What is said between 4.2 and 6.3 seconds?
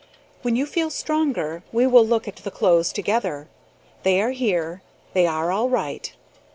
here. They are all right.